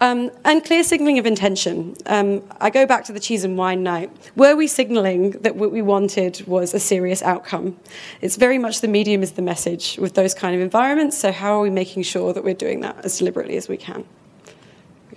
[0.00, 1.96] Um, and clear signalling of intention.
[2.06, 4.10] Um, I go back to the cheese and wine night.
[4.36, 7.76] Were we signalling that what we wanted was a serious outcome?
[8.20, 11.18] It's very much the medium is the message with those kind of environments.
[11.18, 14.04] So, how are we making sure that we're doing that as deliberately as we can?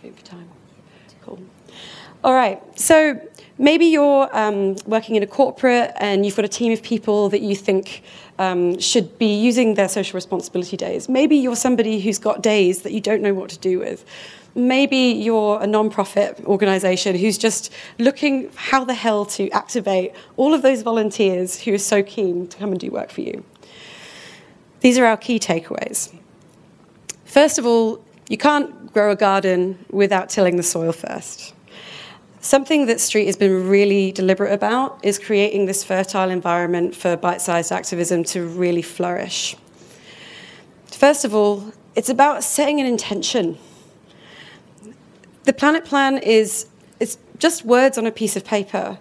[0.10, 0.50] for time.
[1.22, 1.40] Cool.
[2.24, 2.62] All right.
[2.80, 3.20] So,
[3.58, 7.42] maybe you're um, working in a corporate and you've got a team of people that
[7.42, 8.04] you think
[8.40, 11.08] um, should be using their social responsibility days.
[11.08, 14.06] Maybe you're somebody who's got days that you don't know what to do with.
[14.54, 20.62] Maybe you're a non-profit organization who's just looking how the hell to activate all of
[20.62, 23.44] those volunteers who are so keen to come and do work for you.
[24.82, 26.14] These are our key takeaways.
[27.26, 31.54] First of all, you can't grow a garden without tilling the soil first.
[32.42, 37.42] Something that STREAT has been really deliberate about is creating this fertile environment for bite
[37.42, 39.56] sized activism to really flourish.
[40.88, 43.58] First of all, it's about setting an intention
[45.44, 46.68] the planet plan is
[47.00, 49.00] it's just words on a piece of paper.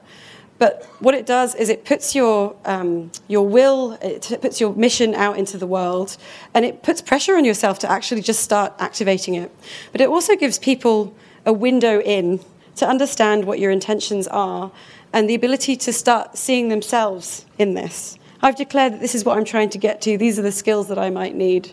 [0.59, 5.14] But what it does is it puts your, um, your will, it puts your mission
[5.14, 6.18] out into the world,
[6.53, 9.50] and it puts pressure on yourself to actually just start activating it.
[9.92, 11.14] But it also gives people
[11.46, 12.40] a window in
[12.81, 14.73] to understand what your intentions are
[15.12, 18.19] and the ability to start seeing themselves in this.
[18.43, 20.88] I've declared that this is what I'm trying to get to, these are the skills
[20.88, 21.73] that I might need.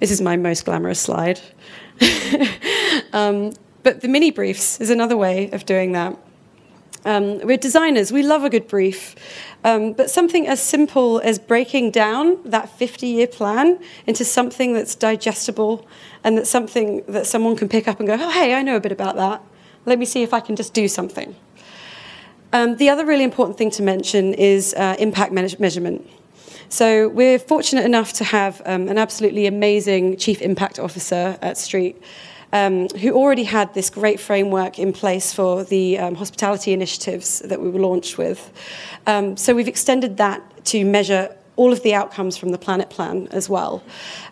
[0.00, 1.40] This is my most glamorous slide.
[3.14, 6.16] um, but the mini briefs is another way of doing that.
[7.06, 9.14] Um, we're designers, we love a good brief.
[9.62, 14.96] Um, but something as simple as breaking down that 50 year plan into something that's
[14.96, 15.86] digestible
[16.24, 18.80] and that's something that someone can pick up and go, oh, hey, I know a
[18.80, 19.40] bit about that.
[19.86, 21.36] Let me see if I can just do something.
[22.52, 26.08] Um, the other really important thing to mention is uh, impact measurement.
[26.68, 32.02] So we're fortunate enough to have um, an absolutely amazing chief impact officer at STREAT.
[32.52, 37.60] Um, who already had this great framework in place for the um, hospitality initiatives that
[37.60, 38.52] we were launched with.
[39.06, 43.28] Um, so we've extended that to measure all of the outcomes from the planet plan
[43.30, 43.82] as well.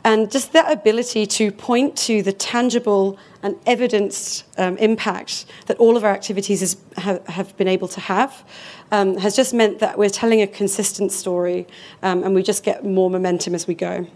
[0.05, 5.97] And just that ability to point to the tangible and evidenced um, impact that all
[5.97, 8.45] of our activities is, have, have been able to have
[8.93, 11.67] um, has just meant that we're telling a consistent story
[12.03, 14.07] um, and we just get more momentum as we go.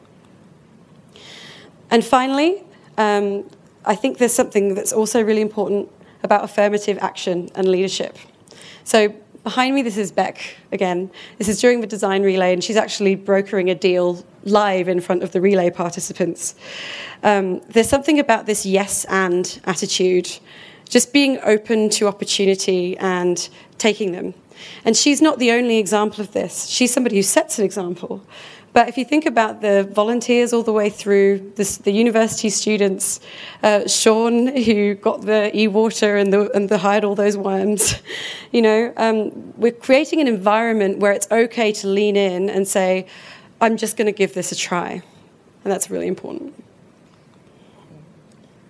[1.91, 2.65] And finally,
[2.99, 3.49] um,
[3.85, 5.91] I think there's something that's also really important
[6.23, 8.17] about affirmative action and leadership.
[8.85, 9.15] So
[9.45, 11.11] behind me, this is Beck again.
[11.39, 15.23] This is during the design relay, and she's actually brokering a deal live in front
[15.23, 16.55] of the relay participants.
[17.23, 20.39] Um, there's something about this yes and attitude,
[20.89, 23.49] just being open to opportunity and
[23.79, 24.35] taking them.
[24.85, 26.67] And she's not the only example of this.
[26.67, 28.23] She's somebody who sets an example.
[28.73, 33.21] But if you think about the volunteers all the way through, this, the university students,
[33.63, 37.95] uh, Sean, who got the e-water and the, and the hired all those worms,
[38.53, 43.07] you know, um, we're creating an environment where it's okay to lean in and say,
[43.61, 45.03] I'm just going to give this a try.
[45.65, 46.55] And that's really important.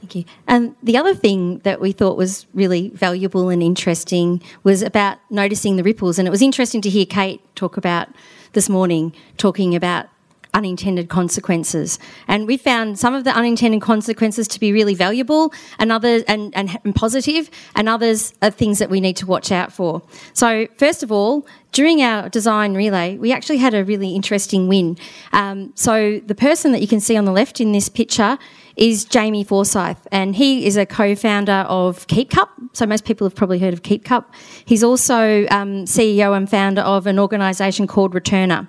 [0.08, 0.34] Thank you.
[0.46, 5.76] And the other thing that we thought was really valuable and interesting was about noticing
[5.76, 6.18] the ripples.
[6.18, 8.08] And it was interesting to hear Kate talk about
[8.54, 10.08] this morning, talking about
[10.54, 11.98] unintended consequences.
[12.26, 16.56] And we found some of the unintended consequences to be really valuable and others and,
[16.56, 20.00] and, and, positive, and others are things that we need to watch out for.
[20.32, 24.96] So first of all, during our design relay, we actually had a really interesting win.
[25.32, 28.38] Um, so the person that you can see on the left in this picture
[28.78, 32.48] is Jamie Forsyth, and he is a co-founder of KeepCup.
[32.72, 34.24] So most people have probably heard of KeepCup.
[34.64, 38.68] He's also um, CEO and founder of an organisation called Returnr.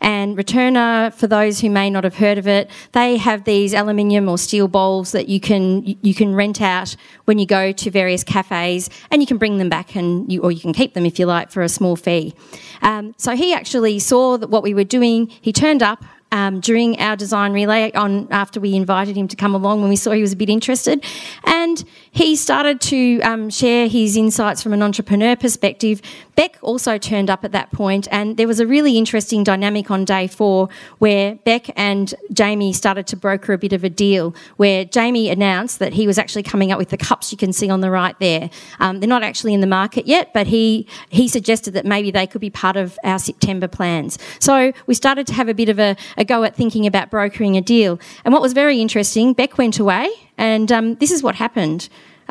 [0.00, 4.28] And Returnr, for those who may not have heard of it, they have these aluminium
[4.28, 6.96] or steel bowls that you can you can rent out
[7.26, 10.50] when you go to various cafes, and you can bring them back and you, or
[10.50, 12.34] you can keep them if you like for a small fee.
[12.80, 15.28] Um, so he actually saw that what we were doing.
[15.40, 19.54] He turned up um, during our design relay on after we invited him to come
[19.54, 21.04] along when we saw he was a bit interested,
[21.44, 21.84] and
[22.14, 26.02] he started to um, share his insights from an entrepreneur perspective.
[26.36, 30.04] Beck also turned up at that point, and there was a really interesting dynamic on
[30.04, 34.34] day four where Beck and Jamie started to broker a bit of a deal.
[34.58, 37.70] Where Jamie announced that he was actually coming up with the cups you can see
[37.70, 38.50] on the right there.
[38.78, 42.26] Um, they're not actually in the market yet, but he he suggested that maybe they
[42.26, 44.18] could be part of our September plans.
[44.38, 47.56] So we started to have a bit of a, a go at thinking about brokering
[47.56, 47.98] a deal.
[48.26, 51.88] And what was very interesting, Beck went away, and um, this is what happened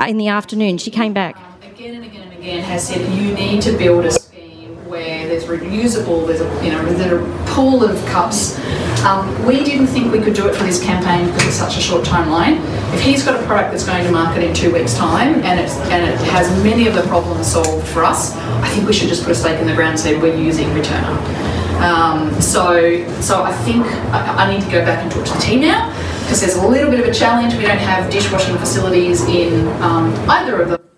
[0.10, 0.78] in the afternoon.
[0.78, 1.38] She came back.
[1.38, 5.28] Um, again and again and again has said you need to build a scheme where
[5.28, 8.60] there's reusable, there's a you know there's a pool of cups.
[9.04, 11.82] Um, we didn't think we could do it for this campaign because it's such a
[11.82, 12.62] short timeline.
[12.94, 15.76] If he's got a product that's going to market in two weeks' time and it's
[15.90, 19.24] and it has many of the problems solved for us, I think we should just
[19.24, 21.52] put a stake in the ground and say we're using Returnr.
[21.82, 25.40] Um, so, so I think I, I, need to go back and talk to the
[25.40, 25.90] team now
[26.32, 27.56] because there's a little bit of a challenge.
[27.56, 30.91] We don't have dishwashing facilities in um, either of them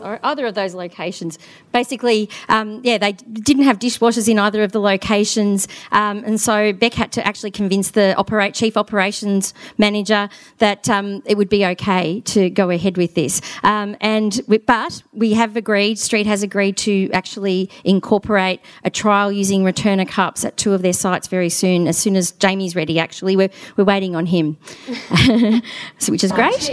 [0.00, 1.38] or either of those locations.
[1.72, 6.72] Basically, um, yeah, they didn't have dishwashers in either of the locations, um, and so
[6.72, 10.28] Beck had to actually convince the operate chief operations manager
[10.58, 13.40] that um, it would be okay to go ahead with this.
[13.62, 19.30] Um, and we, but we have agreed, STREAT has agreed to actually incorporate a trial
[19.32, 21.88] using Returnr cups at two of their sites very soon.
[21.88, 24.56] As soon as Jamie's ready, actually, we're we're waiting on him,
[25.98, 26.70] so, which is great.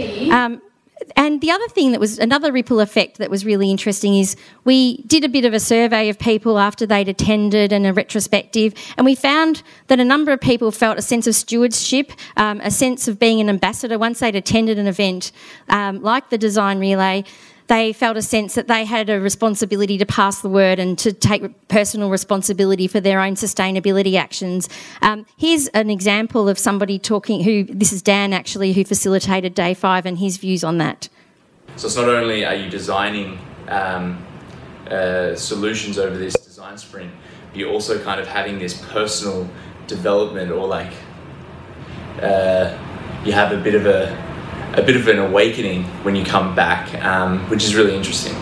[1.14, 5.02] And the other thing that was another ripple effect that was really interesting is we
[5.02, 9.04] did a bit of a survey of people after they'd attended and a retrospective, and
[9.04, 13.08] we found that a number of people felt a sense of stewardship, um, a sense
[13.08, 15.32] of being an ambassador once they'd attended an event
[15.68, 17.24] um, like the Design Relay
[17.68, 21.12] they felt a sense that they had a responsibility to pass the word and to
[21.12, 24.68] take personal responsibility for their own sustainability actions.
[25.02, 29.74] Um, here's an example of somebody talking who, this is Dan actually, who facilitated day
[29.74, 31.08] five and his views on that.
[31.76, 33.38] So it's not only are you designing
[33.68, 34.24] um,
[34.88, 37.12] uh, solutions over this design sprint,
[37.50, 39.48] but you're also kind of having this personal
[39.86, 40.92] development or like
[42.22, 42.76] uh,
[43.24, 44.25] you have a bit of a
[44.76, 48.34] a bit of an awakening when you come back, um, which is really interesting.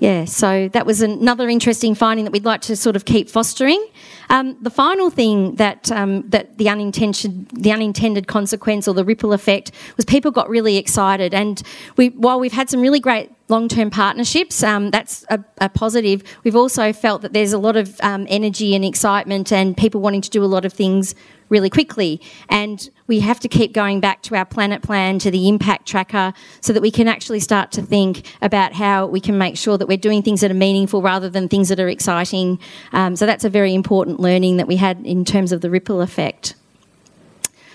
[0.00, 3.82] Yeah, so that was another interesting finding that we'd like to sort of keep fostering.
[4.28, 9.32] Um, the final thing that um, that the unintended the unintended consequence or the ripple
[9.32, 11.62] effect was people got really excited, and
[11.96, 14.62] we while we've had some really great long term partnerships.
[14.62, 16.22] Um, that's a, a, positive.
[16.44, 20.22] We've also felt that there's a lot of um, energy and excitement and people wanting
[20.22, 21.14] to do a lot of things
[21.50, 22.20] really quickly.
[22.48, 26.32] And we have to keep going back to our planet plan, to the impact tracker,
[26.60, 29.86] so that we can actually start to think about how we can make sure that
[29.86, 32.58] we're doing things that are meaningful rather than things that are exciting.
[32.92, 36.00] Um, so that's a very important learning that we had in terms of the ripple
[36.00, 36.54] effect.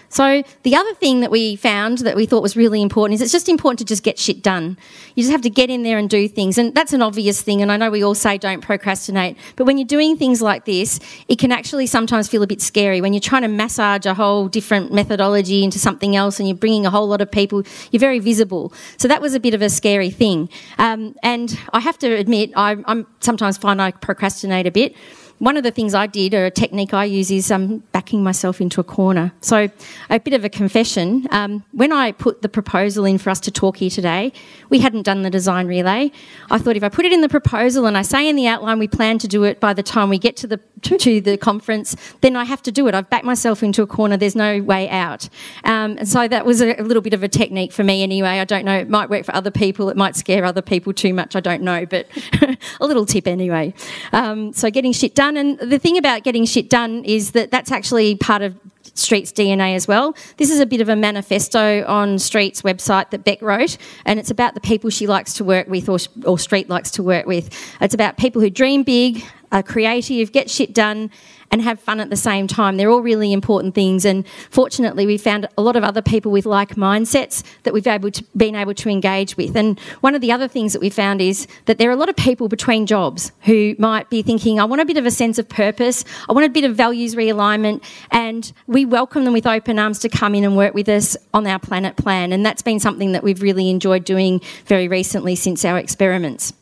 [0.10, 3.32] So the other thing that we found that we thought was really important is it's
[3.32, 4.78] just important to just get shit done.
[5.16, 6.57] You just have to get in there and do things.
[6.57, 7.62] And that's an obvious thing.
[7.62, 9.38] And I know we all say don't procrastinate.
[9.55, 13.01] But when you're doing things like this, it can actually sometimes feel a bit scary.
[13.01, 16.86] When you're trying to massage a whole different methodology into something else and you're bringing
[16.86, 18.74] a whole lot of people, you're very visible.
[18.97, 20.49] So that was a bit of a scary thing.
[20.80, 24.95] Um, and I have to admit, I I'm sometimes find I procrastinate a bit
[25.39, 28.61] one of the things I did, or a technique I use, is um, backing myself
[28.61, 29.31] into a corner.
[29.41, 29.69] So,
[30.09, 31.27] a bit of a confession.
[31.31, 34.33] Um, when I put the proposal in for us to talk here today,
[34.69, 36.11] we hadn't done the design relay.
[36.51, 38.79] I thought if I put it in the proposal and I say in the outline
[38.79, 41.37] we plan to do it by the time we get to the to, to the
[41.37, 42.95] conference, then I have to do it.
[42.95, 44.17] I've backed myself into a corner.
[44.17, 45.29] There's no way out.
[45.63, 48.39] Um, and so that was a, a little bit of a technique for me anyway.
[48.39, 48.77] I don't know.
[48.77, 49.89] It might work for other people.
[49.89, 51.35] It might scare other people too much.
[51.35, 51.85] I don't know.
[51.85, 52.07] But
[52.81, 53.73] a little tip anyway.
[54.13, 55.59] Um, so getting shit done.
[55.59, 58.59] And the thing about getting shit done is that that's actually part of
[58.93, 60.15] STREAT's DNA as well.
[60.38, 64.32] This is a bit of a manifesto on STREAT's website that Beck wrote, and it's
[64.32, 67.49] about the people she likes to work with or, or STREAT likes to work with.
[67.80, 71.11] It's about people who dream big, are creative, get shit done,
[71.51, 72.77] and have fun at the same time.
[72.77, 74.05] They're all really important things.
[74.05, 78.11] And fortunately, we found a lot of other people with like mindsets that we've able
[78.11, 79.55] to, been able to engage with.
[79.55, 82.09] And one of the other things that we found is that there are a lot
[82.09, 85.39] of people between jobs who might be thinking, I want a bit of a sense
[85.39, 89.79] of purpose, I want a bit of values realignment, and we welcome them with open
[89.79, 92.31] arms to come in and work with us on our planet plan.
[92.31, 96.53] And that's been something that we've really enjoyed doing very recently since our experiments.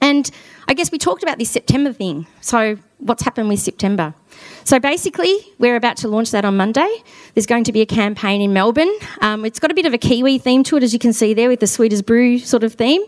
[0.00, 0.30] And
[0.68, 2.26] I guess we talked about this September thing.
[2.40, 4.14] So, what's happened with September?
[4.64, 6.88] So, basically, we're about to launch that on Monday.
[7.34, 8.94] There's going to be a campaign in Melbourne.
[9.20, 11.34] Um, it's got a bit of a Kiwi theme to it, as you can see
[11.34, 13.02] there, with the sweet as brew sort of theme.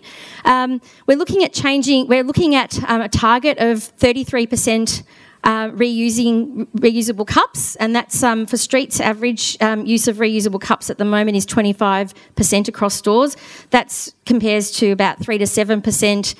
[0.45, 5.03] Um, we're looking at changing, we're looking at um, a target of 33%.
[5.43, 9.01] Uh, reusing reusable cups, and that's um, for STREAT's.
[9.01, 13.39] Average um, use of reusable cups at the moment is 25% across stores.
[13.71, 16.35] That compares to about three to seven percent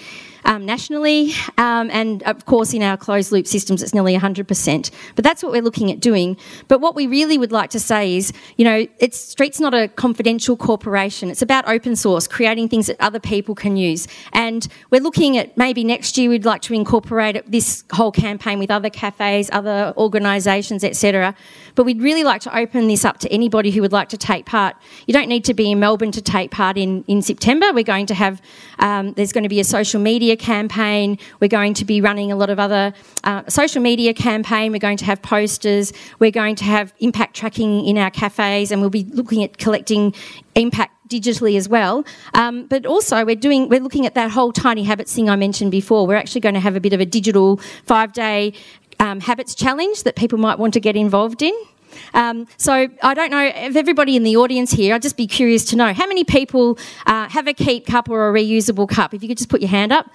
[0.45, 4.91] um, nationally, um, and of course in our closed loop systems it's nearly 100%.
[5.15, 6.37] But that's what we're looking at doing.
[6.69, 9.89] But what we really would like to say is, you know, it's STREAT's not a
[9.89, 11.31] confidential corporation.
[11.31, 14.07] It's about open source, creating things that other people can use.
[14.33, 18.71] And we're looking at maybe next year we'd like to incorporate this whole campaign with
[18.71, 21.35] other cafes, other organisations, etc.
[21.75, 24.47] But we'd really like to open this up to anybody who would like to take
[24.47, 24.77] part.
[25.07, 27.73] You don't need to be in Melbourne to take part in, in September.
[27.73, 28.41] We're going to have,
[28.79, 31.19] um, there's going to be a social media campaign.
[31.41, 32.93] We're going to be running a lot of other
[33.25, 34.73] uh, social media campaign.
[34.73, 35.93] We're going to have posters.
[36.19, 40.15] We're going to have impact tracking in our cafes, and we'll be looking at collecting
[40.55, 42.05] impact digitally as well.
[42.35, 45.71] Um, but also, we're doing we're looking at that whole tiny habits thing I mentioned
[45.71, 46.07] before.
[46.07, 48.55] We're actually going to have a bit of a digital five day
[49.01, 51.55] um, habits challenge that people might want to get involved in.
[52.15, 55.65] Um, so I don't know if everybody in the audience here, I'd just be curious
[55.67, 59.13] to know how many people uh, have a keep cup or a reusable cup.
[59.13, 60.09] If you could just put your hand up.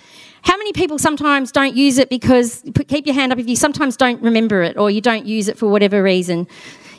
[0.44, 3.98] How many people sometimes don't use it because, keep your hand up if you sometimes
[3.98, 6.48] don't remember it or you don't use it for whatever reason?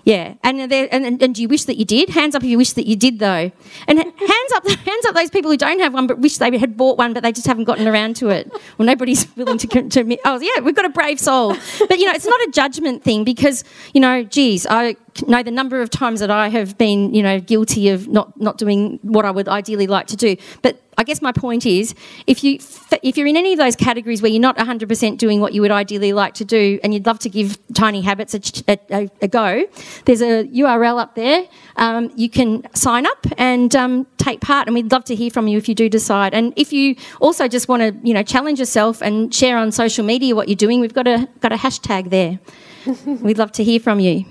[0.07, 2.11] Yeah, and, and, and do you wish that you did?
[2.11, 3.51] Hands up if you wish that you did, though.
[3.89, 6.77] And hands up, hands up those people who don't have one but wish they had
[6.77, 8.49] bought one, but they just haven't gotten around to it.
[8.79, 10.21] Well, nobody's willing to, to admit.
[10.25, 11.57] Oh, yeah, we've got a brave soul.
[11.89, 14.95] But you know, it's not a judgment thing because you know, geez, I
[15.27, 18.59] know the number of times that I have been, you know, guilty of not not
[18.59, 20.37] doing what I would ideally like to do.
[20.63, 21.95] But I guess my point is,
[22.27, 22.59] if you
[23.03, 25.71] if you're in any of those categories where you're not 100% doing what you would
[25.71, 28.35] ideally like to do, and you'd love to give Tiny Habits
[28.67, 29.67] a, a, a go,
[30.07, 31.47] there's a URL up there.
[31.77, 35.49] Um, you can sign up and um, take part, and we'd love to hear from
[35.49, 36.33] you if you do decide.
[36.33, 40.05] And if you also just want to, you know, challenge yourself and share on social
[40.05, 42.39] media what you're doing, we've got a got a hashtag there.
[43.21, 44.25] we'd love to hear from you.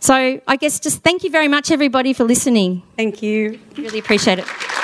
[0.00, 2.82] So I guess just thank you very much, everybody, for listening.
[2.96, 3.58] Thank you.
[3.76, 4.75] Really appreciate it.